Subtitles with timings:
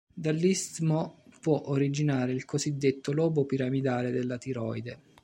[0.15, 4.99] Dall'istmo può originare il cosiddetto lobo piramidale della tiroide.